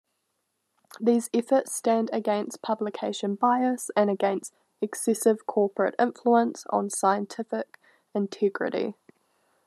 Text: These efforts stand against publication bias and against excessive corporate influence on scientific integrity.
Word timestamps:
These 0.99 1.29
efforts 1.31 1.75
stand 1.75 2.09
against 2.11 2.63
publication 2.63 3.35
bias 3.35 3.91
and 3.95 4.09
against 4.09 4.51
excessive 4.81 5.45
corporate 5.45 5.93
influence 5.99 6.65
on 6.71 6.89
scientific 6.89 7.77
integrity. 8.15 8.95